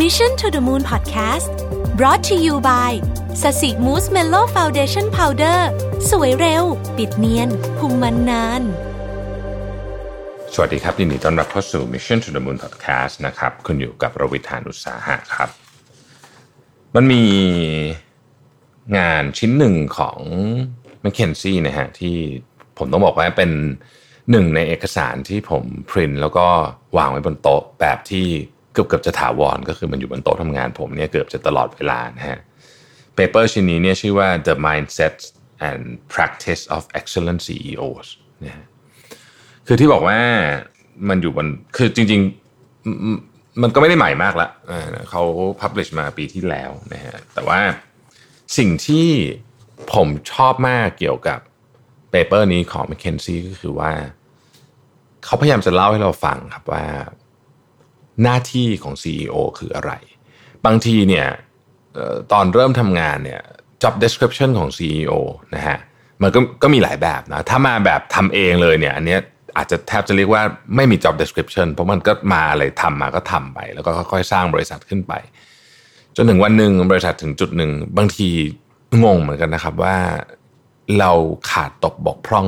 [0.00, 1.52] Mission to the Moon Podcast
[1.98, 2.92] brought to you by
[3.42, 5.70] ศศิ Mousse Mellow Foundation Powder
[6.10, 6.64] สวยเร็ว
[6.96, 8.62] ปิดเนียนคุมมันนาน
[10.54, 15.48] สวัสดีครับยินดีต้อนรับเข้าสู่ Mission to the Moon Podcast นะครับคุณอยู่กับรวิศ หาญอุตสาหะครับ
[16.94, 17.24] มันมี
[18.96, 20.18] งานชิ้นหนึ่งของ
[21.04, 22.16] m c k เคนซี่นะฮะที่
[22.78, 23.50] ผมต้องบอกว่าเป็น
[24.30, 26.46] หนึ่งในเอกสารที่ผมพรินแล้วก็
[26.96, 28.28] วางไว้บนโต๊ะแบบที่
[28.72, 32.38] เกือบเกือบจะถาวรก็คือมันอยู่บนโต๊ะทำงานผมเนี่ยเกือบจะตลอดเวลานะฮะ
[33.14, 35.16] paper ชิ้นนี้เนี่ยชื่อว่า The Mindset
[35.68, 35.82] and
[36.14, 38.08] Practice of Excellent CEOs
[38.44, 38.66] นะฮะ
[39.66, 40.18] คือที่บอกว่า
[41.08, 41.46] มันอยู่บน
[41.76, 42.20] คือจริง
[42.90, 44.48] ๆ มันก็ไม่ได้ใหม่มากละ
[45.10, 45.22] เขา
[45.60, 47.60] publish มาปีที่แล้วนะฮะแต่ว่า
[48.58, 49.08] สิ่งที่
[49.94, 51.40] ผมชอบมากเกี่ยวกับ
[52.10, 53.92] เปเปอร์นี้ของ m c k เคนซี่ก็คือว่า
[55.24, 56.84] เขาพยายามจะเล่าให้เราฟังครับว่า
[58.22, 59.92] หน้าที่ของ CEO คืออะไร
[60.66, 61.26] บางทีเนี่ย
[62.32, 63.42] ตอนเริ่มทำงานเนี่ย
[63.82, 65.12] job description ของ CEO
[65.54, 65.78] นะฮะ
[66.22, 69.16] มันก็ก็มีหลายแบบนะ ถ้ามาแบบทำเองเลยเนี่ยอันนี้
[69.56, 70.42] อาจจะแทบจะเรียกว่า
[70.76, 75.12] ไม่มี job description เพราะมันก็มาอะไรทำมาก็ทำไป แล้วก็ค่อยๆสร้างบริษัทขึ้นไป
[76.16, 78.28] จนถึงวันหนึ่งบริษัทถึงจุดหนึ่งบางที
[79.04, 79.96] งงเหมือนกันนะครับว่า
[80.98, 81.12] เรา
[81.50, 82.46] ขาดตกบกพร่อง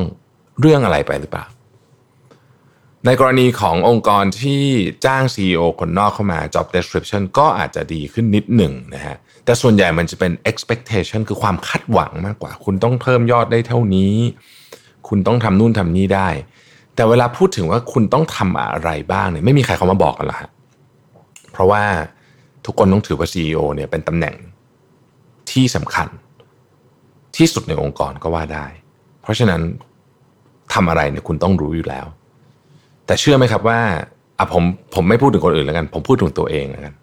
[0.61, 1.45] เรื่องอะไรไปหรือเปล่า
[3.07, 4.63] ในกรณีขององค์กรที่
[5.05, 14.15] จ้าง CEO คนนอกเข้ามา job description ก็อาจจะดีขึ้นนิดหนึ่งนะฮะแต่ส่วนใหญ่มันจะเป็น expectation คือความคาดหวังมากกว่า คุณต้องเพิ่มยอดได้เท่านี้
[15.09, 16.29] คุณต้องทำนู่นทำนี่ได้
[16.95, 20.51] แต่เวลาพูดถึงว่าคุณต้องทำอะไรบ้างเนี่ยไม่มีใครเขามาบอกกันหรอกฮะ
[21.53, 21.83] เพราะว่า
[22.65, 24.37] ทุกคนต้องถือว่า CEO เนี่ยเป็นตำแหน่ง
[25.51, 26.09] ที่สำคัญ
[27.37, 28.67] ที่สุดในองค์กรก็ว่าได้
[29.23, 29.61] เพราะฉะนั้น
[30.75, 32.07] ทำอะไรเนี่ยคุณต้องรู้อยู่แล้ว
[33.07, 33.81] แต่เชื่อไหมครับว่า
[34.39, 36.95] อะผมผมไม่พูดถึงคนอื่นแล้วกัน ผมพูดถึงตัวเองแล้วกัน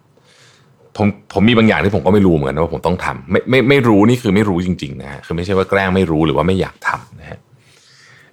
[0.96, 7.38] ผมผมมีบางอย่างที่ผมก็ไม่รู้เหมือนกันว่าผมต้องทำไม่ไม่ไม่รู้นี่คือไม่รู้จริงๆนะฮะคือไม่ใช่ว่าแกล้งไม่รู้หรือว่าไม่อยากทำนะฮะ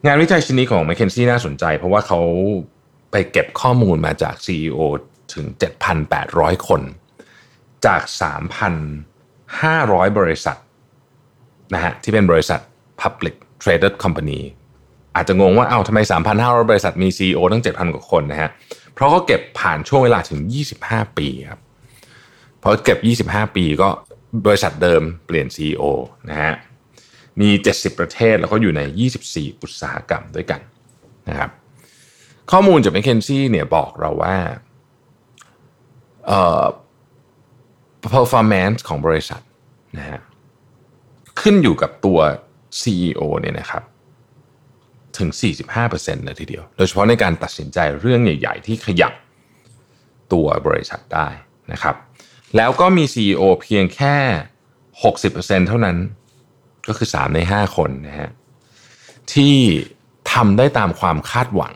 [0.06, 2.20] งานวิจัยชิ้นนี้ของ m c k เคนซี่น่าสนใจ เพราะว่าเขา
[3.12, 4.80] ไปเก็บข้อมูลมาจาก CEO
[5.34, 5.46] ถึง
[6.06, 6.82] 7,800 คน
[7.86, 8.02] จาก
[8.90, 10.58] 3,500 บริษัท
[11.74, 12.60] นะฮะที่เป็นบริษัท
[13.02, 14.42] Public Traded Company
[15.16, 16.00] อาจจะงงว่าเอา้าทำไม
[16.36, 18.50] 3,500 บริษัทมี CEO ตั้ง 7,000 กว่าคนนะฮะ
[18.94, 20.40] เพราะเขาเก็บผ่านช่วงเวลาถึง
[20.80, 21.60] 25 ปีครับ
[22.62, 23.90] พอเก็บ 25 ปีก็
[24.46, 25.84] บริษัทเดิมเปลี่ยน CEO
[26.30, 26.54] นะฮะ
[27.40, 28.82] มี 70 ประเทศแล้วก็อยู่ใน
[29.22, 30.62] 24 อุตสาหกรรมด้วยกัน
[31.30, 31.50] นะครับ
[32.52, 34.36] ข้อมูลจาก m c k เคนซี่เนี่ยบอกเราว่า
[36.28, 36.64] เอ่อ
[38.14, 39.42] performance ของบริษัท
[39.98, 40.20] นะฮะ
[41.42, 42.20] ขึ้นอยู่กับตัว
[42.82, 43.84] CEO เนี่ยนะครับ
[45.20, 45.32] ถึง
[45.78, 49.14] 45%เลยทีเดียว โดยเฉพาะในการตัดสินใจเรื่องใหญ่ ๆ ที่ขยับ
[50.34, 51.28] ตัวบริษัทได้
[51.72, 51.96] นะครับ
[52.56, 54.16] แล้วก็มี CEO เพียงแค่
[54.94, 55.98] 60%เท่านั้น
[56.88, 58.30] ก็คือ 3 ใน 5 คนนะฮะ
[59.34, 59.56] ที่
[60.34, 61.76] ทำได้ตามความคาดหวัง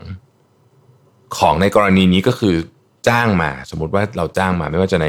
[1.37, 2.55] ของในกรณีนี้ก็คือ
[3.09, 5.07] จ้างมา สมมติว่าเราจ้างมาไม่ว่าจะใน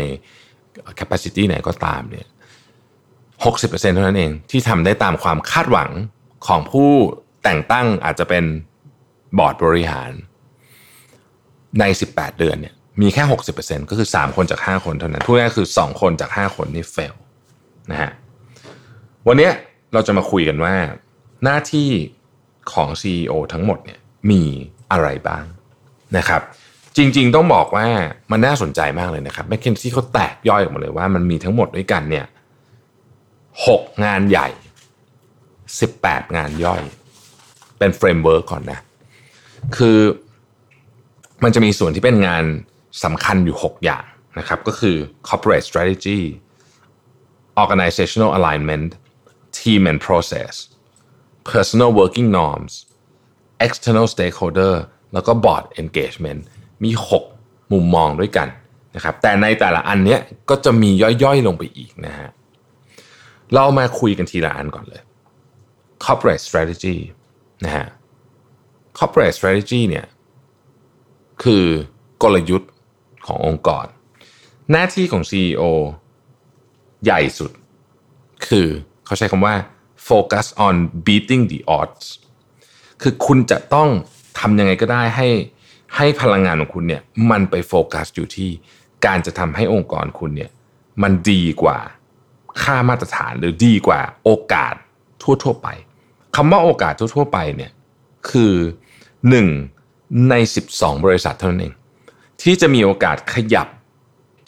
[0.99, 2.27] capacity ไหนก็ตามเนี่ย
[3.45, 5.91] 60%เท่านั้นเองที่ทำได้ตามความคาดหวัง
[6.47, 6.91] ของผู้
[7.45, 8.45] แต่งตั้งอาจจะเป็น
[9.39, 10.11] บอร์ดบริหาร
[11.81, 13.23] ใน 18 เดือนเนี่ยมีแค่
[13.57, 17.15] 60%ก็คือ 3 คนจาก 5 คนเท่านั้นพูดง่ายคือ 2 คนจาก 5 คนนี่ fail
[17.91, 18.11] นะฮะ
[19.29, 19.51] วันนี้
[19.93, 20.75] เราจะมาคุยกันว่า
[21.45, 21.91] หน้าที่
[22.73, 23.99] ของ CEO ทั้งหมดเนี่ย
[24.31, 24.43] มี
[24.93, 25.45] อะไรบ้าง
[26.17, 26.43] นะครับ
[26.97, 27.87] จริงๆต้องบอกว่า
[28.31, 32.27] มันน่าสนใจมากเลยนะครับ McKinsey เขาแตกย่อยออกมาเลยว่ามันมีทั้งหมดด้วยกันเนี่ย
[33.39, 34.49] 6งานใหญ่
[35.59, 36.83] 18 งานย่อย
[37.79, 38.81] เป็น framework ก่อนนะ
[39.77, 39.99] คือ
[41.45, 42.45] มันจะมีส่วนที่เป็นงาน
[43.05, 44.05] สำคัญอยู่ 6 อย่าง
[44.39, 44.97] นะครับ ก็คือ
[45.29, 46.21] corporate strategy
[47.63, 48.91] organizational alignment
[49.59, 50.53] team and process
[51.53, 52.73] personal working norms
[53.67, 54.75] external stakeholder
[55.13, 56.41] แล้วก็ board engagement
[56.85, 56.91] มี
[57.33, 58.49] 6 มุมมองด้วยกัน
[58.97, 60.21] นะครับ แต่ในแต่ละอันเนี้ย
[60.51, 60.91] ก็จะมี
[61.23, 62.29] ย่อยๆลงไปอีกนะฮะ
[63.55, 65.03] เรามาคุยกันทีละอันก่อนเลย
[66.05, 66.97] corporate strategy
[67.65, 67.87] นะฮะ
[68.99, 70.07] corporate strategy เนี่ย
[71.43, 71.65] คือ
[72.23, 72.71] กลยุทธ์
[73.27, 73.87] ขององค์กร
[74.71, 75.63] หน้าที่ของ CEO
[77.05, 77.51] ใหญ่สุด
[78.47, 78.67] คือ
[79.05, 79.55] เขาใช้คำว่า
[80.09, 80.75] focus on
[81.07, 82.07] beating the odds
[83.03, 83.89] คือคุณจะต้อง
[84.39, 85.29] ทำยังไงก็ได้ให้
[85.97, 88.51] ให้พลังงานของคุณเนี่ยมันไปโฟกัสอยู่ที่
[89.07, 90.51] การจะทำให้องค์กรคุณเนี่ย
[91.03, 91.79] มันดีกว่า
[92.63, 94.75] ค่ามาตรฐานหรือดีกว่าโอกาส
[95.23, 95.69] ทั่ว ๆ ไป
[96.37, 97.71] คำว่าโอกาสทั่วๆไปเนี่ย
[98.31, 98.55] คือ
[99.43, 100.35] 1 ใน
[100.71, 101.75] 12 บริษัทเท่านั้นเอง
[102.43, 103.69] ที่จะมีโอกาสขยับ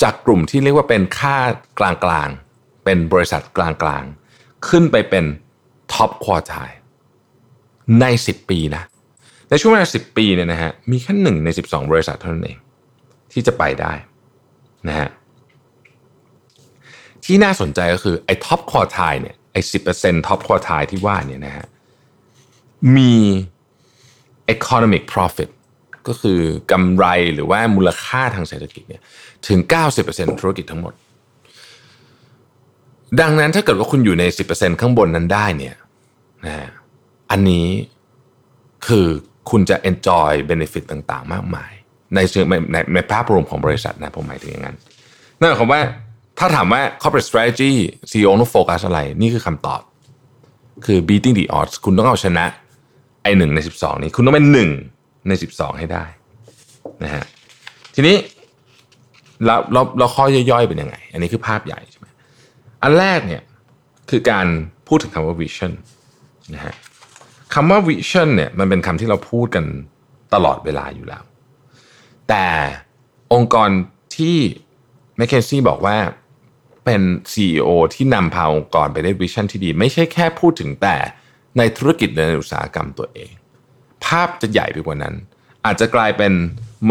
[0.03, 1.37] จากกลุ่มที่เรียกว่าเป็นค่า
[1.79, 1.81] ก
[2.11, 5.25] ลางๆ เป็นบริษัทกลางๆ ขึ้นไปเป็น
[5.93, 6.55] ท็อปควอไท
[8.01, 8.83] ใน 10 ปีนะ
[9.51, 12.59] ในช่วงเวลา10 ปีเนี่ยนะฮะมีแค่หนึ่งใน 12 บริษัทเท่านั้นเอง
[13.33, 13.93] ที่จะไปได้
[14.89, 15.09] นะฮะ
[17.25, 21.67] ที่น่าสนใจก็คือไอ้ top quartile เนี่ยไอ้สิบเปอร์เซ็นต์ top quartile ที่ว่าเนี่ยนะฮะ
[22.97, 23.13] มี
[24.55, 25.51] economic profit
[26.09, 26.41] ก็คือ
[26.73, 29.03] กำไรหรือว่ามูลค่าทางเศรษฐกิจเนี่ย
[29.49, 29.59] ถึง
[30.01, 30.95] 90%ธุรกิจทั้งหมด
[33.21, 35.77] ดังนั้นถ้าเกิดว่าคุณอยู่ใน 10%ข้างบนนั้นได้เนี่ย
[36.47, 36.57] นะ
[37.31, 37.67] อันนี้
[38.87, 39.07] คือ
[39.51, 41.73] คุณจะ enjoy benefit ต่างๆ มากมาย
[42.15, 44.77] ในเชิงในในภาพรวมของบริษัทนะผมหมายถึงอย่างนั้น
[45.39, 45.81] นั่นหมายความว่า
[46.39, 47.73] ถ้าถามว่า corporate strategy
[48.11, 49.81] CEO ต้องโฟกัสอะไร นี่คือคำตอบ
[50.87, 52.47] คือ beating the odds คุณต้องเอาชนะ
[53.27, 54.71] ไอหนึ่งใน 12 นี้คุณต้องเป็นหนึ่ง
[55.29, 56.05] ใน 12 ให้ได้
[57.05, 57.25] นะฮะ
[57.95, 58.17] ทีนี้
[59.45, 62.07] แล้วเราเราข้อย่อยๆเป็นยังไง อันนี้คือภาพใหญ่ใช่ไหม
[62.83, 63.43] อันแรกเนี่ย
[64.11, 64.47] คือการ
[64.89, 65.73] พูดถึงคำว่า vision
[66.55, 66.75] นะฮะ
[67.55, 69.65] คำว่า vision เนี่ยมันเป็นคำที่เราพูดกัน
[70.35, 71.23] ตลอดเวลาอยู่แล้ว
[72.29, 72.47] แต่
[73.35, 73.69] องค์กร
[74.17, 74.37] ที่
[75.17, 75.97] แมคเคนซี่บอกว่า
[76.85, 77.03] เป็น
[77.33, 80.97] CEO ที่นำพาองค์กรไปได้วิชั่นที่ดี ไม่ใช่แค่พูดถึงแต่
[81.59, 83.31] ในธุรกิจในอุตสาหกรรมตัวเอง
[84.05, 85.15] ภาพจะใหญ่ไปกว่านั้น
[85.65, 86.33] อาจจะกลายเป็น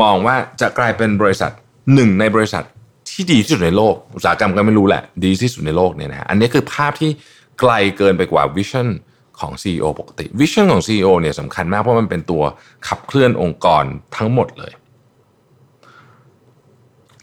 [0.02, 1.52] มองว่าจะกลายเป็นบริษัท
[1.94, 2.64] หนึ่งในบริษัท
[3.10, 7.12] ที่ดีที่สุดในโลก อุตสาหกรรมก็ไม่รู้แหละ ดีที่สุดในโลกเนี่ยนะอันนี้คือภาพที่
[7.60, 8.88] ไกลเกินไปกว่าวิชั่น
[9.40, 12.44] ของ CEO ปกติวิชั่นของ CEO เนี่ยสำคัญมากเพราะมันเป็นตัว
[12.88, 13.84] ขับเคลื่อนองค์กร
[14.16, 14.74] ทั้งหมดเลย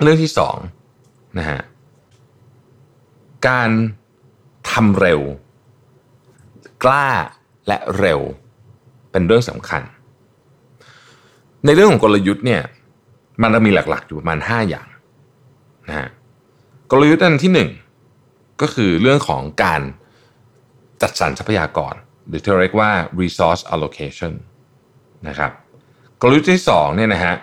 [0.02, 0.56] เรื่องที่สอง
[1.38, 1.60] นะฮะ
[3.48, 3.70] การ
[4.70, 5.20] ทำเร็ว
[6.84, 7.08] กล้า
[7.68, 8.20] และเร็ว
[9.10, 9.82] เป็นเรื่องสำคัญ
[11.64, 12.62] ในเรื่องของกลยุทธ์เนี่ย
[13.42, 14.88] มันจะมีหลักๆ อยู่ประมาณ 5 อย่าง
[15.88, 16.08] นะฮะ
[16.90, 17.68] กลยุทธ์อันที่
[18.16, 19.80] 1 ก็คือเรื่องของการ
[21.02, 21.94] จัดสรรทรัพยากร
[22.26, 22.90] หรือที่เรียกว่า
[23.20, 24.32] resource allocation
[25.28, 25.50] นะครับ
[26.20, 27.34] กลยุทธ์ที่2เนี่ยนะฮะ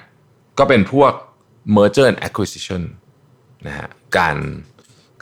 [0.57, 1.13] ก็เป็นพวก
[1.75, 2.83] merger and acquisition
[3.68, 3.88] นะฮะ
[4.18, 4.38] การ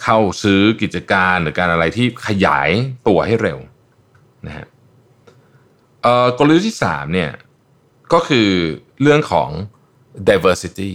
[0.01, 2.69] เข้าซื้อกิจการหรือการอะไรที่ขยาย
[3.07, 3.59] ตัวให้เร็ว
[4.47, 4.65] นะฮะ
[6.37, 7.31] กลยุทธ์ที่3เนี่ย
[8.13, 8.49] ก็คือ
[9.01, 9.49] เรื่องของ
[10.29, 10.89] diversity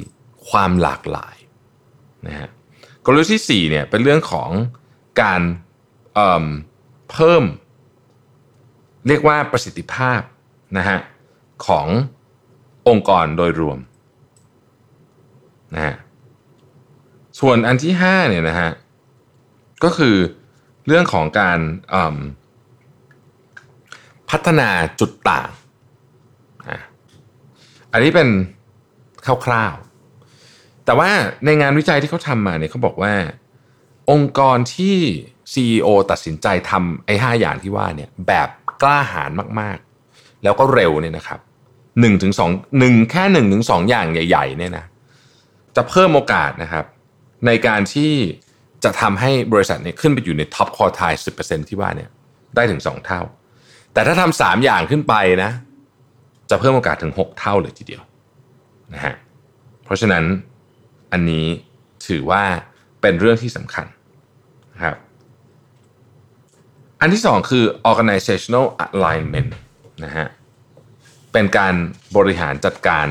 [0.48, 1.36] ความหลากหลาย
[2.26, 2.48] นะฮะ
[3.04, 4.50] กลยุทธ์ที่4เนี่ยเป็นเรื่องของ
[5.22, 5.40] การ
[6.14, 7.44] เเพิ่ม
[9.08, 10.20] เรียกว่าประสิทธิภาพ
[10.78, 10.98] นะฮะ
[11.66, 11.86] ของ
[12.88, 13.78] องค์กรโดยรวม
[15.74, 15.94] นะฮะ
[17.40, 18.70] ส่วนอันที่5เนี่ยนะฮะ
[19.84, 20.16] ก็คือ
[20.86, 21.58] เรื่องของการ
[24.32, 24.68] พัฒนา
[25.00, 25.50] จุดต่าง
[27.92, 28.28] อันนี้เป็น
[29.46, 31.10] คร่าวๆ แต่ว่า
[31.44, 33.14] ในงานวิจัยที่เขาทำมาเนี่ยเขาบอกว่า
[34.10, 34.96] องค์กรที่
[35.52, 38.48] CEO ตัดสินใจทำไอ้ห้าอย่างที่ว่าเนี่ยแบบ
[38.82, 39.30] กล้าหาญ
[39.60, 41.40] มากๆ แล้วก็เร็วเนี่ยนะครับ
[42.00, 44.84] หนึ่งถึงสองหนึ่งแค่หนึ่งถึงสองอย่างใหญ่ๆเนี่ยนะ
[45.76, 46.84] จะเพิ่มโอกาสนะครับ
[47.46, 48.12] ในการที่
[48.84, 52.10] จะทำให้บริษัทเนี่ยขึ้นไปอยู่ใน top quartile สิบเปอร์เซ็นต์ที่ว่าเนี่ย
[52.54, 53.20] ได้ถึงสองเท่า
[53.92, 55.50] แต่ถ้าทำสามอย่างขึ้นไปนะ
[56.50, 58.02] จะเพิ่มโอกาสถึงหกเท่าเลยทีเดียว
[58.94, 59.14] นะฮะ
[59.84, 60.24] เพราะฉะนั้น
[61.12, 61.46] อันนี้
[62.06, 62.42] ถือว่า
[63.00, 63.86] เป็นเรื่องที่สำคัญ
[64.72, 64.96] นะครับ
[67.00, 69.50] อันที่สองคือ organizational alignment
[70.04, 70.26] นะฮะ
[71.32, 71.74] เป็นการ
[72.16, 73.06] บริหารจัดการ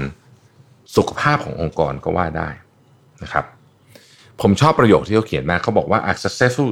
[0.95, 2.49] สุขภาพขององค์กรก็ว่าได้
[3.23, 3.45] นะครับ
[4.41, 6.69] ผมชอบประโยคที่เขาเขียนมาเขาบอกว่า as successful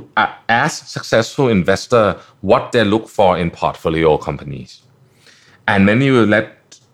[0.63, 2.05] as successful investor
[2.49, 4.71] what they look for in portfolio companies
[5.71, 6.45] and many will let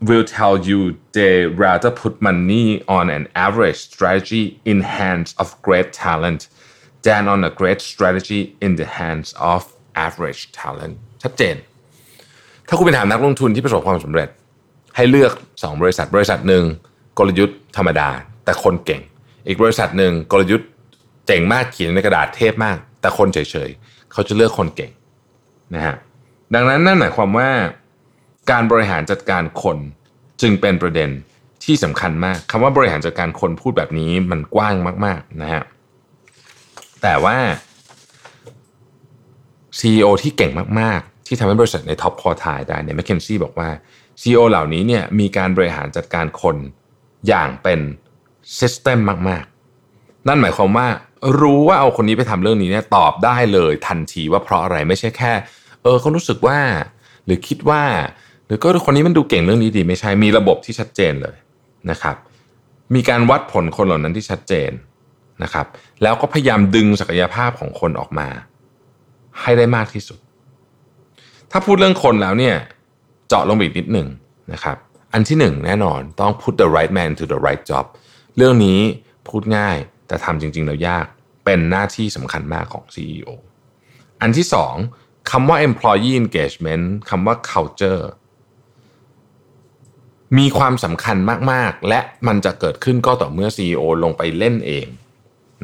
[0.09, 0.79] will tell you
[1.17, 2.67] they rather put money
[2.97, 6.41] on an average strategy in hands of great talent
[7.07, 9.61] than on a great strategy in the hands of
[10.05, 11.55] average talent ชัดเจน
[12.67, 14.29] ถ้าคุณเป็นถามนักลงทุนที่ประสบความสำเร็จ
[14.95, 16.63] ให้เลือก 2 บริษัทบริษัทหนึ่ง
[17.17, 18.09] กลยุทธ์ธรรมดา
[18.45, 19.01] แต่คนเก่ง
[19.47, 20.69] อีกบริษัทหนึ่งกลยุทธ์
[21.27, 24.91] เจ๋งมากเขียนในกระดาษเทพมาก แต่คนเฉยๆเขาจะเลือกคนเก่ง
[25.75, 25.95] นะฮะ
[26.53, 27.49] ดังนั้นนั่นหมายความว่า
[28.51, 29.77] การบริหารจัดการคน
[30.41, 31.09] จึงเป็นประเด็น
[31.63, 34.75] ที่สำคัญมากคำว่าบริหารจัดการคนพูดแบบนี้มันกว้าง
[35.05, 35.63] มาก ๆนะฮะ
[37.01, 37.37] แต่ว่า
[39.79, 43.69] CEO ที่เก่งมากๆ ที่ทำให้บริษัทใน top quartile ได้เนี่ย McKinsey บอกว่า
[44.21, 46.57] CEO เหล่านี้เนี่ยมีการบริหารจัดการคน
[47.27, 47.79] อย่างเป็น
[48.59, 48.99] system
[49.29, 50.87] มากๆ นั่นหมายความว่า
[51.41, 55.33] รู้ว่าเอาคนนี้ไปทำเรื่องนี้เนี่ยตอบได้เลยทันทีว่าเพราะอะไรไม่ใช่แค่
[55.83, 56.59] เออเขารู้สึกว่า
[57.25, 57.83] หรือคิดว่า
[58.45, 61.37] หรือก็คนนี้มันดูเก่งเรื่องนี้ดี ไม่ใช่มีระบบที่ชัดเจนเลย
[61.91, 62.15] นะครับ
[62.95, 64.71] มีการวัดผลคนเหล่านั้นที่ชัดเจน
[65.43, 65.65] นะครับ
[66.03, 68.27] แล้วก็พยายามดึงศักยภาพของคนออกมา
[69.41, 70.19] ให้ได้มากที่สุด
[71.51, 72.55] ถ้าพูดเรื่องคนแล้วเนี่ย
[73.27, 74.07] เจาะลงไปอีกนิดหนึ่ง
[74.53, 74.77] นะครับ
[75.13, 77.85] อันที่หนึ่งแน่นอนต้อง put the right man to the right job
[78.37, 78.79] เรื่องนี้
[79.27, 79.77] พูดง่าย
[80.07, 81.05] แต่ทำจริง ๆ แล้วยาก
[81.45, 83.29] เป็นหน้าที่สำคัญมากของ CEO
[84.21, 84.75] อันที่สอง
[85.31, 88.03] คำว่า employee engagement คำว่า culture
[90.37, 91.17] มีความสำคัญ
[91.51, 94.87] มาก ๆ และมันจะเกิดขึ้นก็ต่อเมื่อ CEO ลงไปเล่นเอง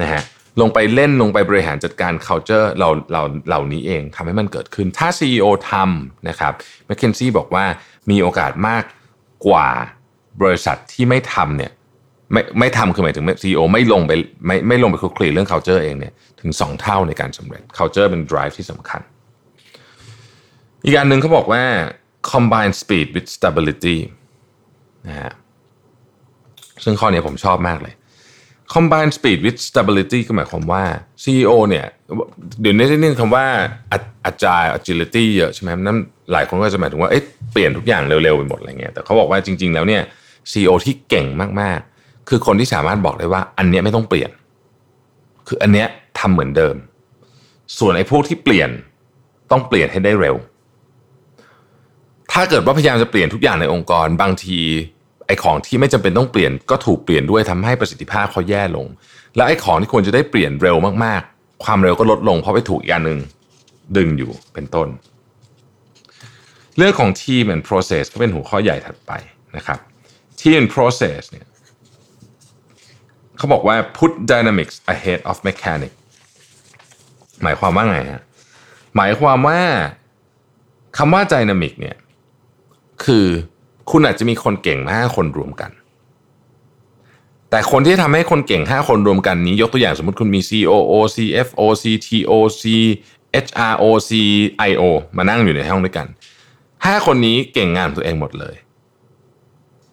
[0.01, 0.21] นะฮะ
[0.61, 6.53] ลงไปเล่นลงไปบริหารจัดการ culture เราเราเหล่านี้เองทำให้มันเกิดขึ้น ถ้า CEO ทำนะครับ
[6.89, 7.65] m c k เคนซี่บอกว่า
[8.09, 8.83] มีโอกาสมาก
[9.47, 9.69] กว่า
[10.41, 11.71] บริษัทที่ไม่ทำเนี่ย
[12.33, 14.11] ไม่ไม่ทำคือหมายถึง CEO ไม่ลงไป
[14.47, 19.01] ไม่ไม่ลงไปคุกคลีเรื่อง culture เองเนี่ยถึง 2 เท่าในการสำเร็จ culture เป็น drive ที่สำคัญ
[20.85, 21.63] อีกอันหนึ่งเขาบอกว่า
[22.31, 23.97] combine speed with stability
[25.07, 25.31] นะฮะ
[26.83, 27.93] ซึ่งข้อนี้ผมชอบมากเลย
[28.73, 30.83] combine speed with stability ก็หมายความว่า
[31.23, 31.85] CEO เนี่ย
[32.61, 33.45] เดี๋ยวนี้ได้ยินคำว่า
[34.25, 35.97] อาจาร agility เยอะใช่ไหมนั่น
[36.33, 40.01] หลายคนก็จะหมายถึงว่าเอ๊ะเปลี่ยนทุกอย่างเร็วๆไปหมดอะไรเงี้ยแต่เขาบอกว่าจริง ๆ แล้วเนี่ย
[40.51, 41.27] CEO ที่เก่ง
[41.61, 41.79] มาก
[42.33, 44.29] คือคนที่สามารถบอกได้ว่า อันเนี้ยไม่ต้องเปลี่ยน
[45.47, 45.87] คืออันเนี้ย
[46.19, 46.75] ทำเหมือนเดิม
[47.77, 48.69] ส่วนไอ้พวกที่เปลี่ยน
[49.51, 50.35] ต้องเปลี่ยนให้ได้เร็ว
[52.31, 54.59] ถ้าเกิดว่าพยายามจะเปลี่ยนทุกอย่างในองค์กร บางที
[55.27, 58.85] ไอ้ของที่ไม่จำเป็นต้องเปลี่ยนก็ถูกเปลี่ยนด้วยทำให้ประสิทธิภาพเขาแย่ลง
[59.35, 63.19] แล้วไอ้ของที่ควรจะได้เปลี่ยนเร็วมากๆ ความเร็วก็ลดลงเพราะไปถูกอีกอย่างหนึ่ง
[63.97, 64.87] ดึงอยู่เป็นต้น
[66.77, 69.11] เรื่องของ team and process ก็เป็นหัวข้อใหญ่ถัดไป
[69.57, 69.79] นะครับ
[70.39, 71.45] team and process เนี่ย
[73.41, 75.97] เขาบอกว่า put dynamics ahead of mechanics
[77.43, 78.23] หมายความว่าไงฮะ
[78.95, 79.59] หมายความว่า
[80.97, 81.95] คำว่า dynamic เนี่ย
[83.05, 83.27] คือ
[83.91, 85.71] คุณอาจจะมีคนเก่งห้าคนรวมกัน
[87.49, 92.31] แต่คนที่ทำให้คนเก่งห้าคนรวมกันนี้ยกตัวอย่างสมมติคุณมี COO CFO CTO
[92.61, 94.83] CHRO CIO
[95.17, 96.07] มานั่งอยู่ในห้องด้วยกัน
[96.85, 98.55] ห้าคนนี้เก่งงานตัวเองหมดเลย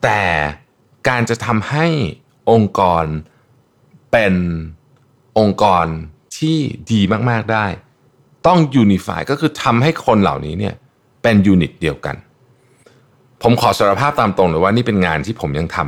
[0.02, 0.22] แต่
[1.08, 1.86] การจะทำให้
[2.50, 3.04] องค์กร
[4.12, 4.34] เป็น
[5.38, 5.86] องค์กร
[6.36, 6.56] ที่
[6.92, 7.00] ดี
[7.30, 7.66] มาก ๆ ได้
[8.46, 10.74] ต้อง unify ก็คือทำให้คนเหล่านี้เนี่ย
[11.22, 12.16] เป็น unit เดียวกัน
[13.42, 15.78] ผมขอสารภาพตามตรงเลยว่านี่เป็นงานที่ผมยังท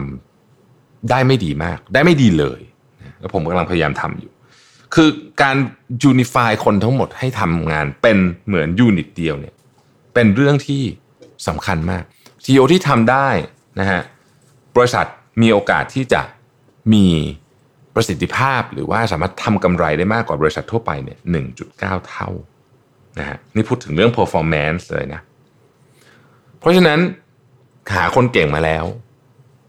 [0.51, 2.61] ำได้ไม่ดีมาก ได้ไม่ดีเลย
[3.21, 4.33] แล้วผมกำลังพยายามทำอยู่
[4.95, 5.09] คือ
[5.43, 5.57] การ
[6.03, 9.55] unify คนทั้งหมดให้ทำงานเป็นเหมือน unit เดียวเนี่ย
[10.15, 10.83] เป็นเรื่องที่
[11.49, 12.03] สำคัญมาก
[12.45, 13.29] CEO ที่ทำได้
[13.81, 14.01] นะฮะ
[14.77, 15.07] บริษัท
[15.43, 16.23] มีโอกาสที่จะ
[16.93, 17.07] มี
[17.95, 21.19] ประสิทธิภาพหรือว่าสามารถทำกำไรได้มากกว่าบริษัททั่วไปเนี่ย
[21.63, 22.29] 1.9เท่า
[23.19, 25.21] นะฮะนี่พูดถึงเรื่อง performance เลยนะ
[26.59, 27.01] เพราะฉะนั้น
[27.95, 28.85] หาคนเก่งมาแล้ว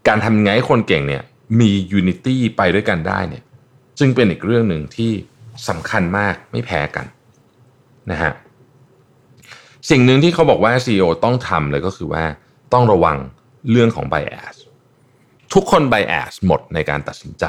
[0.08, 1.22] การทำยังไงให้คนเก่งเนี่ย
[1.60, 3.44] มี unity ไปด้วยกันได้เนี่ย
[3.98, 5.12] จึงเป็นอีกเรื่องหนึ่งที่
[5.68, 7.06] สำคัญมากไม่แพ้กัน
[8.10, 8.32] นะฮะ
[9.90, 12.24] สิ่งหนึ่งที่เขาบอกว่า CEO ต้องทำเลยก็คือว่า
[12.72, 13.18] ต้องระวัง
[13.70, 14.54] เรื่องของ bias
[15.52, 17.44] ทุกคน bias หมดในการตัดสินใจ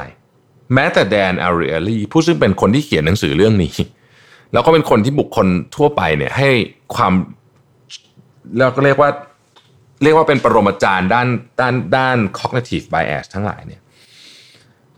[0.74, 3.74] แม้แต่แดนอาริเอลีผู้ซึ่งเป็นคนที่เขียนหนังสือเรื่องนี้
[4.52, 6.50] แล้วก็เป็นคนที่บุคคลทั่วไปเนี่ยให้
[6.94, 7.12] ความ
[8.58, 9.10] เราก็เรียกว่า
[10.02, 11.28] เรียกว่าเป็นปรมาจารย์ด้าน
[11.60, 13.80] ด้านด้าน cognitive bias ทั้งหลายเนี่ย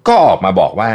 [0.06, 0.90] ก็ออกมาบอกว่า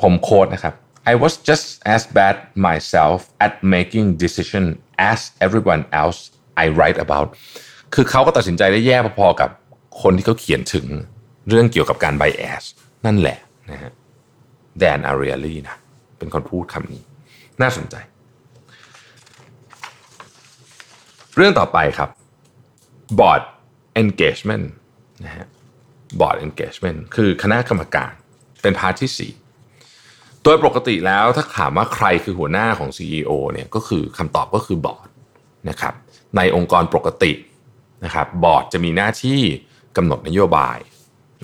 [0.00, 0.74] ผมโค้ดนะครับ
[1.12, 4.64] I was just as bad myself at making decision
[5.10, 6.20] as everyone else
[6.62, 7.28] I write about
[7.94, 9.50] คือเขาก็ตัดสินใจได้แย่พอๆกับ
[10.02, 10.86] คนที่เขาเขียนถึง
[11.48, 12.64] เรื่องเกี่ยวกับการ bias
[13.06, 13.38] นั่นแหละ
[13.70, 13.92] นะฮะ
[14.78, 15.76] แดนอารีลีนะ
[16.18, 17.02] เป็นคนพูดคำนี้
[17.62, 17.96] น่าสนใจ
[21.36, 22.10] เรื่องต่อไปครับ
[23.18, 23.42] board
[24.02, 24.66] engagement
[25.24, 25.46] นะฮะ
[26.20, 28.12] board engagement คือคณะกรรมการ
[28.62, 35.08] เป็น part ที่ 4 โดยปกติแล้วถ้าถามว่าใครคือหัวหน้าของ CEO เนี่ยก็คือคำตอบก็คือบอร์ด
[35.68, 35.94] นะครับ
[36.36, 37.32] ในองค์กรปกติ
[38.04, 39.40] นะครับบอร์ดจะมีหน้าที่
[39.96, 40.78] กำหนดนโยบาย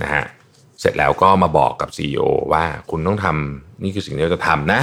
[0.02, 0.24] นะฮะ
[0.80, 2.20] เสร็จแล้วก็มาบอกกับ CEO
[2.52, 4.80] ว่าคุณต้องทำนี่คือสิ่งที่เราจะทำนะ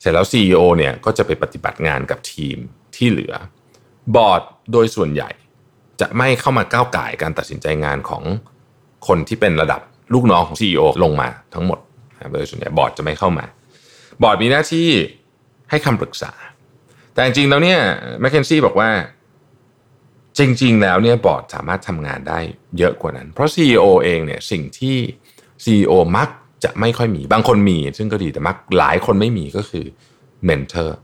[0.00, 2.56] เสร็จแล้ว CEO เนี่ยก็จะไปปฏิบัติงานกับทีม
[2.96, 3.34] ที่เหลือ
[4.14, 4.42] บอร์ด
[4.72, 5.30] โดยส่วนใหญ่
[6.00, 8.22] จะไม่เข้ามาก้าวไก่การตัดสินใจงานของ
[9.08, 9.80] คนที่เป็นระดับ
[10.14, 11.78] ลูกน้องของ CEO ลงมาทั้งหมด
[12.32, 13.44] โดยส่วนใหญ่บอร์ดจะไม่เข้ามา
[14.22, 14.88] บอร์ดมีหน้าที่
[15.70, 16.32] ให้คำปรึกษา
[17.12, 17.80] แต่จริงๆแล้วเนี่ย
[18.20, 18.90] แมคเคนซี่บอกว่า
[20.38, 22.38] จริง ๆ แล้วเนี่ยบอร์ดสามารถทำงานได้
[22.78, 24.96] เยอะกว่านั้น เพราะ CEO เองเนี่ยสิ่งที่
[25.64, 26.28] CEO มัก
[26.64, 29.86] จะไม่ค่อยมี บางคนมี ซึ่งก็ดีแต่มักหลายคนไม่มีก็คือ
[30.44, 30.98] mentor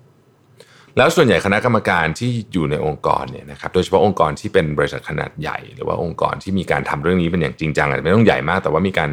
[0.96, 9.10] แล้วส่วนใหญ่คณะกรรมการที่อยู่ในองค์กรเนี่ยนะครับโดยเฉพาะองค์กรที่เป็นบริษัทขนาดใหญ่ หรือว่าองค์กรที่มีการทำเรื่องนี้เป็นอย่างจริงจังอาจจะไม่ต้องใหญ่มาก แต่ว่ามีการ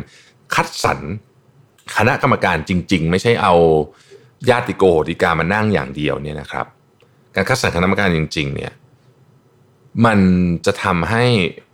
[0.55, 1.03] คัดสรร
[1.97, 3.53] คณะกรรมการจริง ๆ ไม่ใช่เอา
[4.49, 6.65] ญาติโกโหติกามานั่งอย่างเดียวเนี่ยนะครับ
[7.35, 8.71] การคัดสรรคณะกรรมการจริง ๆ เนี่ย
[10.05, 10.19] มัน
[10.65, 11.25] จะทำให้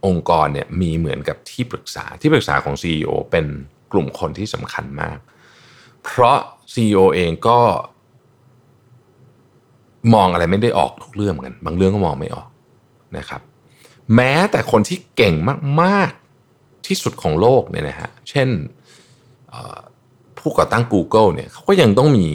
[0.05, 3.45] องค์กรเนี่ยมีเหมือนกับที่ปรึกษาที่ปรึกษาของ CEO เป็น
[3.91, 5.17] กลุ่มคนที่สำคัญมาก
[6.03, 6.38] เพราะ
[6.74, 7.60] CEO เองก็
[10.13, 12.48] มองอะไรไม่ได้ออกทุกเรื่องเหมือนกัน บางเรื่องก็มองไม่ออก
[13.17, 13.41] นะครับ
[14.15, 15.36] แม้แต่คนที่เก่ง
[15.81, 18.50] มากๆที่สุดของโลกเนี่ยนะฮะเช่น
[20.38, 22.27] ผู้ก่อตั้ง Google เนี่ยเขาก็ยังต้องมี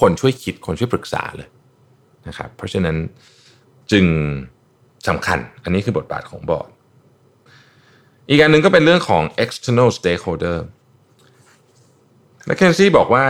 [0.00, 1.48] คนช่วยคิดคนช่วยปรึกษาเลย
[2.28, 2.96] นะครับ เพราะฉะนั้น
[3.92, 4.06] จึง
[5.08, 6.68] สำคัญ อันนี้คือบทบาทของบอร์ด
[8.28, 10.58] อีกอันหนึ่งก็เป็นเรื่องของ external stakeholder
[12.46, 13.26] แมคเคนซี่บอกว่า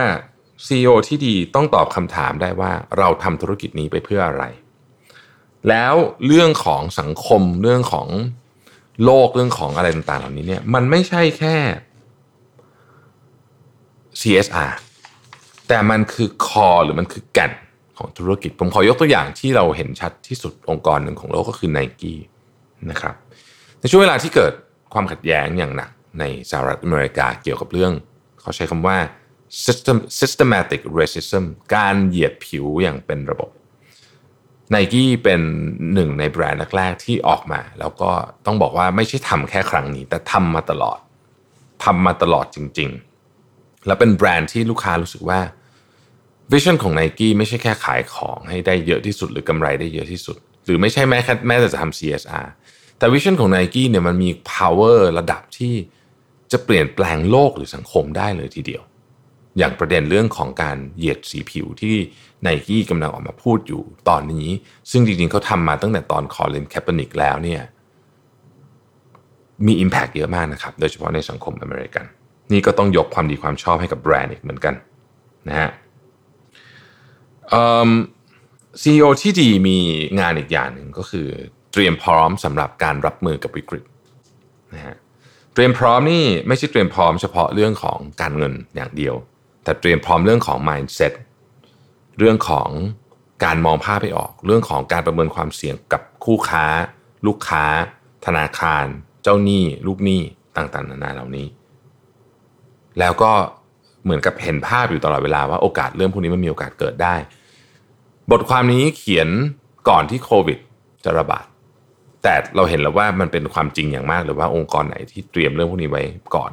[0.65, 4.43] CEO ที่ดีต้องตอบคำถามได้ว่าเราทำธุรกิจนี้ไปเพื่ออะไร
[5.69, 5.95] แล้ว
[6.27, 8.07] เรื่องของสังคมเรื่องของ
[9.03, 11.55] โลกเรื่องของอะไรต่างๆเหล่านี้เนี่ยมันไม่ใช่แค่
[14.21, 14.71] CSR
[15.67, 17.51] แต่มันคือคอหรือมันคือแก่น
[18.03, 22.19] ของธุรกิจ ผมขอยกตัวอย่างที่เราเห็นชัดที่สุดองค์กรหนึ่งของโลกก็คือ n i กี้
[22.91, 23.15] นะครับ
[23.79, 24.53] ในช่วงเวลาที่เกิด
[24.93, 27.93] ความขัดแย้งอย่างหนักในสหรัฐอเมริกาเกี่ยวกับเรื่อง
[28.41, 28.97] เขาใช้คำว่า
[29.65, 31.43] system systematic racism
[31.75, 33.49] การเหยียดผิวอย่างเป็นระบบ
[34.71, 35.41] ไนกี้เป็น
[35.93, 38.11] หนึ่งในแบรนด์แรกๆที่ออกมา แล้วก็
[38.45, 40.99] ต้องบอกว่าไม่ใช่ทำแค่ครั้งนี้ แต่ทำมาตลอด
[41.83, 42.89] ทำมาตลอดจริง
[43.37, 45.39] ๆ แล้วเป็นแบรนด์ที่ลูกค้ารู้สึกว่า
[46.51, 52.47] วิชั่นของ n i กี้ไม่ใช่แค่ขายของให้ได้เยอะที่สุดหรือกำไรได้เยอะที่สุด หรือไม่ใช่แม้แค่แม้แต่จะทำ CSR
[52.97, 55.73] แต่วิชั่นของ n i กี้เนี่ยมันมี power ระดับที่
[56.51, 58.83] จะเปลี่ยนแปลงโลกหรือสังคมได้เลยทีเดียว
[59.57, 61.95] อย่างประเด็นเรื่องของการเหยียดสีผิวที่
[62.41, 64.47] ไนกี้กำลังออกมาพูดอยู่ตอนนี้
[64.91, 67.61] ซึ่งจริงๆเขาทำมาตั้งแต่ตอน Colin Kaepernick แล้วเนี่ย
[69.65, 72.05] มี Impact เยอะมากนะครับ โดยเฉพาะในสังคมอเมริกัน
[72.51, 74.73] นี่ก็ต้องยกความดีความชอบให้กับแบรนด์อีกเหมือนกัน
[75.47, 75.69] นะฮะ
[78.81, 79.77] ซีอีโอที่ดีมี
[80.19, 81.27] งานอีกอย่างหนึ่งก็คือ
[81.71, 83.83] เตรียมพร้อมสำหรับการรับมือกับวิกฤต
[84.73, 84.95] นะฮะ
[85.53, 89.15] เตรียมพร้อมนี่ไม่ใช่เตรียมพร้อมเฉพาะเรื่องของการเงินอย่างเดียว
[89.63, 91.13] แต่เตรียมพร้อมเรื่องของ mindset
[92.19, 92.69] เรื่องของ
[93.45, 96.65] การมองภาพไปออก เรื่องของการประเมินความเสี่ยงกับคู่ค้า
[97.27, 97.65] ลูกค้า
[98.25, 98.85] ธนาคาร
[99.23, 100.21] เจ้าหนี้ ลูกหนี้
[100.57, 101.47] ต่างๆ นานาเหล่านี้
[102.99, 103.31] แล้วก็
[104.03, 107.15] เหมือนกับเห็นภาพอยู่ตลอดเวลาว่าโอกาสเรื่องพวกนี้มันมีโอกาสเกิดได้
[108.31, 109.29] บทความนี้เขียน
[109.89, 110.59] ก่อนที่โควิด
[111.05, 111.45] จะระบาด
[112.23, 116.03] แต่เราเห็นแล้วว่ามันเป็นความจริงอย่างมากเลยว่าองค์กรไหนที่เตรียมเรื่องพวกนี้ไว้
[116.35, 116.51] ก่อน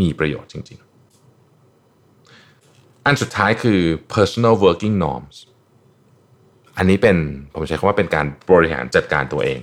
[0.00, 0.78] มีประโยชน์จริง
[2.36, 3.80] ๆ อันสุดท้ายคือ
[4.14, 5.36] personal working norms
[6.76, 7.16] อันนี้เป็น
[7.52, 9.60] ผมใช้คำว่าเป็นการบริหารจัดการตัวเอง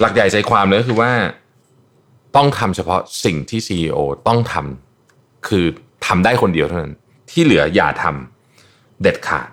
[0.00, 1.12] หลักใหญ่ใจความเลยก็คือว่า
[2.36, 4.83] ต้องทำเฉพาะสิ่งที่ CEO ต้องทำ
[5.48, 5.64] คือ
[6.06, 6.94] ทำได้คนเดียวเท่านั้น
[7.30, 9.48] ที่เหลืออย่าทำเด็ดขาด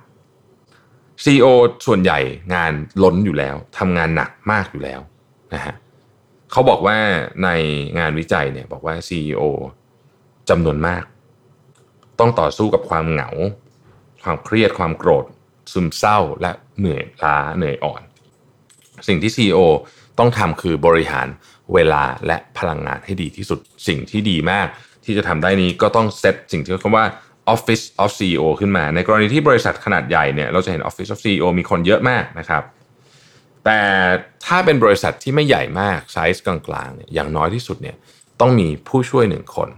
[1.23, 1.45] CEO
[1.85, 2.19] ส่วนใหญ่
[2.53, 2.73] งาน
[3.03, 5.01] ล้นอยู่แล้วทำงานหนักมากอยู่แล้ว
[5.53, 5.75] นะฮะ
[6.51, 6.97] เขาบอกว่า
[7.43, 7.49] ใน
[7.99, 9.41] งานวิจัยเนี่ยบอกว่า CEO
[10.49, 11.03] จำนวนมาก
[12.19, 13.29] ต้องต่อสู้กับความเหงา
[14.23, 15.25] ความเครียดความโกรธ
[15.71, 18.01] ซึมเศร้าและเหนื่อยล้าเหนื่อยอ่อน
[19.07, 19.59] สิ่งที่ CEO
[20.19, 21.27] ต้องทำคือบริหาร
[21.73, 24.67] เวลาและพลังงานให้ดีที่สุดสิ่งที่ดีมาก
[25.05, 27.05] ที่จะทำได้นี้ก็ต้องเซตสิ่งที่เรียกว่า
[27.53, 32.63] Office of CEO ขึ้นมา ในกรณีที่บริษัทขนาดใหญ่เนี่ยเราจะเห็น Office of CEO มีคนเยอะมากนะครับ
[33.65, 33.79] แต่
[34.45, 36.55] ถ้าเป็นบริษัทที่ไม่ใหญ่มากไซส์กลา
[36.87, 37.95] งๆเนี่ยอย่างน้อยที่สุดเนี่ย
[38.39, 39.69] ต้องมีผู้ช่วยหนึ่งคน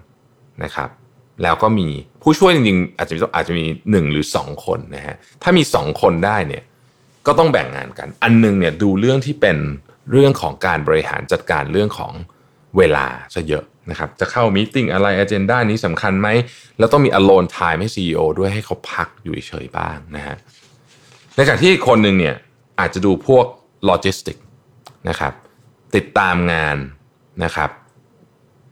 [0.63, 0.89] นะครับ
[1.43, 1.87] แล้วก็มี
[2.23, 6.63] ผู้ช่วยจริงๆอาจจะอาจจะมีหนึ่งหรือสองคนนะฮะถ้ามีสองคนได้เนี่ย
[7.27, 9.57] ก็ต้องแบ่งงานกัน อันนึงเนี่ยดูเรื่องที่เป็น
[10.11, 12.13] เรื่องของการบริหารจัดการเรื่องของ
[12.77, 16.27] เวลาซะเยอะ นะครับจะเข้า meeting อะไร agenda นี้สำคัญไหม
[16.79, 20.37] แล้วต้องมี alone time ให้ CEO ด้วยให้เขาพักอยู่เฉยบ้างนะฮะ
[21.35, 22.35] ในขณะที่คนหนึ่งเนี่ย
[22.79, 23.45] อาจจะดูพวก
[23.85, 24.37] โลจิสติก
[25.09, 25.33] นะครับ
[25.95, 26.77] ติดตามงาน
[27.43, 27.69] นะครับ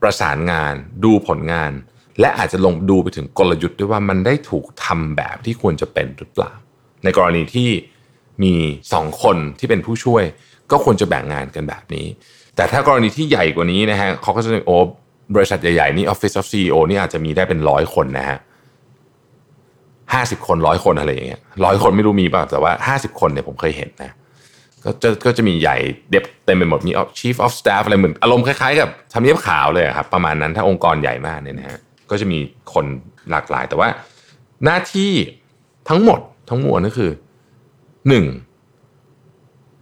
[0.02, 1.72] ประสานงานดูผลงาน
[2.20, 6.52] และอาจจะลงดูไปถึงกลยุทธ์ด้วยว่ามันได้ถูกทำแบบที่ควรจะเป็นหรือเปล่า
[7.04, 7.70] ในกรณีที่
[8.44, 8.54] มี
[8.94, 10.24] สองคนที่เป็นผู้ช่วย
[10.72, 12.06] ก็ควรจะแบ่งงานกันแบบนี้
[12.62, 14.78] แต่ถ้ากรณีที่ใหญ่กว่านี้นะฮะเขาก็จะโอ้
[15.36, 18.38] บริษัทใหญ่ๆนี่ Office of CEO นี่อาจจะมีได้เป็นร้อยคนนะฮะ
[20.14, 24.12] ห้าสิบคนร้อยคนอะไรอย่างเงี้ยร้อยคนไม่รู้มีป่ะแต่ว่าห้าสิบคนเนี่ยผมเคยเห็นนะ
[24.84, 25.78] ก็จะก็จะมีใหญ่
[26.12, 32.40] เด็บเต็มไปหมดมี chief of staff อะไรเหมือนอารมณ์คล้ายๆกับทำเนียบขาวเลยครับประมาณนั้นถ้าองค์กรใหญ่มากเนี่ยนะฮะก็จะมี
[32.74, 32.86] คน
[33.32, 33.90] หลากหลาย แต่ว่า
[34.66, 35.12] หน้าที่
[35.90, 36.20] ทั้งหมด
[36.50, 37.12] ทั้งมวลก็คือ
[38.10, 38.26] หนึ่ง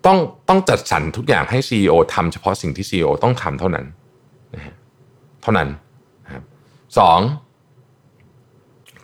[0.10, 0.19] ต้อง
[0.50, 3.86] ต้องจัดสรรทุกอย่างให้ CEO ทำเฉพาะสิ่งที่ CEO ต้องทำเท่านั้น
[4.56, 4.76] นะฮะ
[5.41, 5.69] เท่านั้น
[6.26, 6.43] นะครับ
[6.98, 7.19] สอง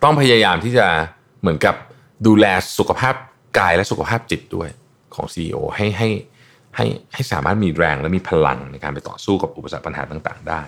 [0.02, 0.86] ต้องพยายามที่จะ
[1.40, 1.74] เหมือนกับ
[2.26, 2.46] ดูแล
[2.78, 3.14] สุขภาพ
[3.58, 4.68] กายและสุขภาพจิตด้วย
[5.14, 6.08] ของ CEO ให้ให้
[6.76, 10.62] ให้ให้สามารถมีแรงและมีพลังในการไปต่อสู้กับอุปสรรคปัญหาต่างๆได้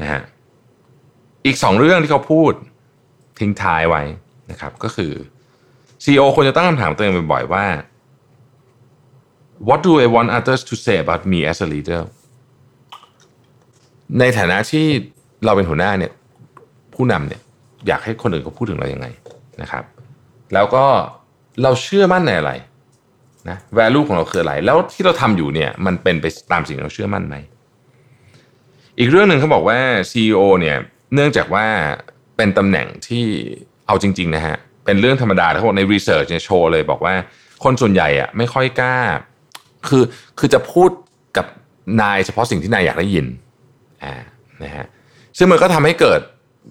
[0.00, 0.22] นะฮะ
[1.46, 2.52] อีกสองเรื่องที่เขาพูด
[3.38, 4.02] ทิ้งท้ายไว้
[4.50, 5.12] นะครับก็คือ
[6.04, 7.64] CEO ควรจะตั้งคำถามตัวเองบ่อยๆว่า
[9.68, 12.02] What do I want others to say about me as a leader
[14.18, 14.86] ในฐานะที่
[15.44, 16.12] เราเป็นหัวหน้าเนี่ย
[16.94, 17.40] ผู้นำเนี่ย
[17.86, 19.06] อยากให้คนอื่นเขาพูดถึงเรายังไง
[19.62, 19.84] นะครับ
[20.54, 20.84] แล้วก็
[21.62, 22.52] เราเชื่อมั่นในอะไร
[23.48, 27.36] นะ value ของเราคืออะไร แล้วที่เราทำอยู่เนี่ยมันเป็นไปตามสิ่งที่เราเชื่อมั่นไหม
[28.98, 29.78] อีกเรื่องหนึ่งเขาบอกว่า
[30.10, 30.76] CEO เนี่ย
[31.14, 31.66] เนื่องจากว่า
[32.36, 33.24] เป็นตำแหน่งที่
[33.86, 37.14] เอาจริงๆนะฮะเป็นเรื่องธรรมดาเขาบอกในรีเสิร์ชเนี่ยโชว์เลยบอกว่า
[37.64, 38.98] คนส่วนใหญ่อะไม่ค่อยกล้า
[39.88, 40.02] คือ
[40.38, 40.90] คือจะพูด
[41.36, 41.46] กับ
[42.00, 43.26] นายเฉพาะสิ่งที่นายอยากได้ยิน
[44.04, 44.14] อ่า
[44.64, 44.86] นะฮะ
[45.38, 46.20] ซึ่งมันก็ทำให้เกิด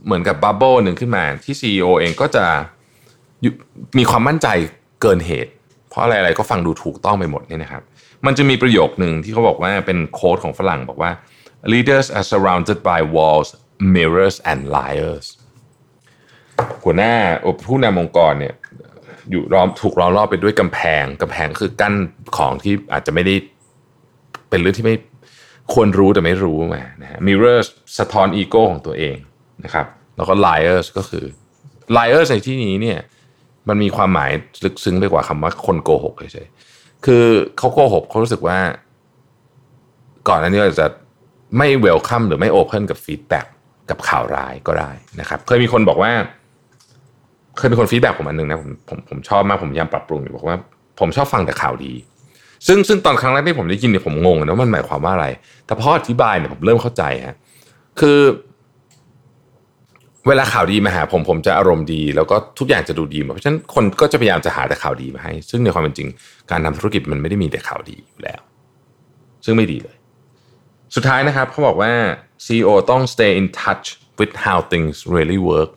[0.05, 2.45] เหมือนกับบับเบิลหนึ่งขึ้นมาที่ CEO เองก็จะ
[3.97, 4.47] มีความมั่นใจ
[5.01, 5.51] เกินเหตุ
[5.89, 7.83] เพราะอะไรๆก็ฟังดูถูกต้องไปหมดเนี่ยนะครับ
[8.25, 11.11] มันจะมีประโยคหนึ่งที่เขาบอกว่าเป็นโค้ดของฝรั่งบอกว่า
[11.73, 13.49] leaders are surrounded by walls
[13.95, 15.27] mirrors and liars
[16.83, 17.13] หัวหน้า
[17.67, 18.53] ผู้นำองค์กรเนี่ย
[19.29, 21.93] อยู่ล้อมถูกล้อมรอบไปด้วยกำแพงกำแพงคือกั้น
[22.37, 23.35] ของที่อาจจะไม่ได้
[24.49, 24.95] เป็นเรื่องที่ไม่
[25.73, 27.67] ควรรู้แต่ไม่รู้มานะฮะ mirrors
[27.99, 29.17] สะท้อนอีโก้ของตัวเอง
[29.63, 29.85] นะครับ
[30.17, 31.25] แล้วก็ liars ก็คือ
[31.97, 32.99] liars ในที่นี้เนี่ย
[33.67, 34.31] มันมีความหมาย
[34.63, 37.23] ลึกซึ้งไปกว่าคำว่าคนโกหกเฉยๆคือ
[37.57, 38.59] เขาโกหกเขารู้สึกว่า
[40.29, 40.87] ก่อนหน้านี้เราจะ
[41.57, 43.45] ไม่ welcome หรือไม่ open กับ feedback
[43.89, 46.11] กับข่าวร้ายก็ได้นะครับ เคยมีคนบอกว่า
[47.57, 50.57] เคยมีคน feedback ผมอันหนึ่งนะผมผมผมชอบมากผมพยายามปรับปรุงอยู่บอกว่า
[50.99, 51.93] ผมชอบฟังแต่ข่าวดี
[52.67, 55.27] ซึ่งซึ่งตอนครั้งแรกที่ผมได้ยินเนี่ยผมงงนะว่ามันหมายความว่าอะไร
[55.65, 57.35] แต่พออธิบายเนี่ยผมเริ่มเข้าใจฮะ
[57.99, 58.19] คือ
[60.27, 66.09] เวลาข่าวดีมาหาผมผมจะอารมณ์ดี แล้วก็ทุกอย่างจะดูดีเพราะฉะนั้นคนก็จะพยายามจะหาแต่ข่าวดีมาให้ ซึ่งในความเป็นจริง
[66.51, 68.41] การทำธุรกิจมันไม่ได้มีแต่ข่าวดีอยู่แล้ว
[69.45, 69.95] ซึ่งไม่ดีเลย
[70.95, 71.91] สุดท้ายนะครับเขาบอกว่า
[72.45, 73.85] CEO ต้อง stay in touch
[74.19, 75.71] with how things really work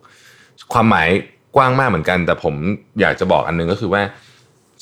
[0.72, 1.08] ความหมาย
[1.56, 2.54] กว้างมากเหมือนกัน แต่ผม
[3.00, 4.02] อยากจะบอกอันนึงก็คือว่า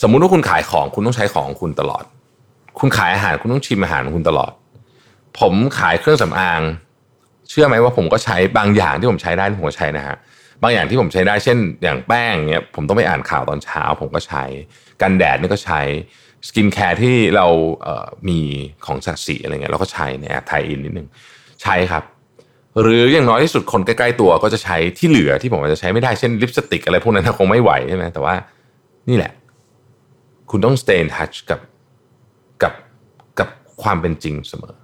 [0.03, 2.05] สมมุติว่าคุณขายของคุณต้องใช้ของคุณตลอด
[2.81, 4.53] คุณขายอาหารคุณต้องชิมอาหารคุณตลอด
[5.41, 6.61] ผมขายเครื่องสำอาง
[7.49, 10.17] เชื่อไหมว่าผมก็ใช้บางอย่างที่ผมใช้ได้ผมก็ใช้นะฮะ
[10.63, 14.45] บางอย่างที่ผมใช้ได้เช่น อย่างแป้งเนี้ยผมต้องไปอ่านข่าวตอนเช้า ผมก็ใช้
[15.03, 15.81] กันแดดนี่ก็ใช้
[16.49, 17.47] skincare ที่เรา
[17.83, 18.41] เอ่อมี
[18.87, 21.09] ของสัตสีอะไรเงี้ยเราก็ใช้แอบ tie-in นิดนึง
[21.63, 22.05] ใช้ครับ
[22.81, 28.35] หรืออย่างน้อยที่สุดคนใกล้ๆตัวก็จะใช้ที่เหลือที่ผมอาจจะใช้ไม่ได้เช่นลิปสติกอะไรพวกนั้นคงไม่ไหวใช่ไหมแต่ว่า
[29.09, 29.33] นี่แหละ
[30.51, 31.61] คุณต้อง stay in touch กับ
[32.63, 32.75] กับ
[33.39, 33.49] กับ
[33.83, 34.75] ความเป็นจริงเสมอ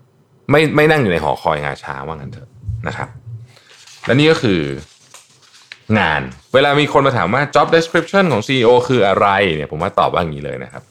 [0.50, 2.48] ไม่ไม่นั่งอยู่ในหอคอยงาช้าว่างั้นเถอะ
[2.86, 3.08] นะครับ
[4.06, 4.60] และนี่ก็คือ
[5.98, 6.22] งาน
[6.54, 10.82] เวลามีคนมาถามว่า job description ของ CEO คืออะไรเนี่ยผมว่าตอบว่าอย่างนี้เลยนะครับ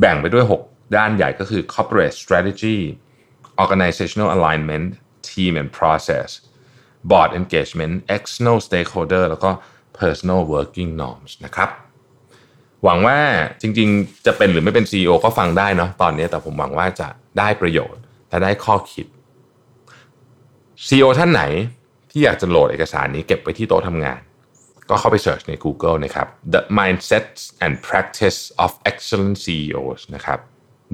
[0.00, 2.78] แบ่งไปด้วย 6 ด้านใหญ่ก็คือ corporate strategy
[3.62, 4.88] organizational alignment
[5.36, 6.28] team and process
[7.10, 9.50] board engagement external stakeholder แล้วก็
[9.98, 11.70] personal working norms นะครับ
[12.84, 13.18] หวังว่า
[13.60, 19.06] จริงๆ จะเป็นหรือไม่เป็น CEO ก็ฟังได้เนาะตอนนี้แต่ผมหวังว่าจะได้ประโยชน์และได้ข้อคิด
[20.86, 21.42] CEO ท่านไหน
[22.10, 24.20] ที่อยากจะโหลดเอกสารนี้เก็บไว้ที่โต๊ะทำงาน
[24.90, 27.28] ก็เข้าไป search ใน Google นะครับ The Mindset
[27.64, 30.38] and Practice of Excellent CEOs นะครับ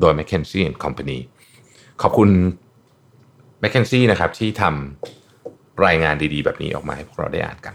[0.01, 1.19] โดย McKinsey and Company
[2.03, 2.31] ขอบคุณ
[3.62, 7.75] McKinsey นะครับที่ทำรายงานดีๆ แบบนี้ออกมาให้พวกเราได้อ่านกัน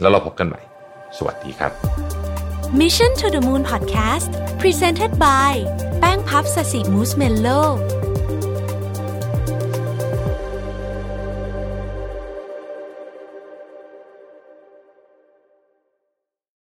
[0.00, 0.60] แล้วเราพบกันใหม่
[1.18, 1.72] สวัสดีครับ
[2.80, 5.52] Mission to the Moon Podcast Presented by
[6.00, 7.48] แป้งพับสสิมูสเมลโล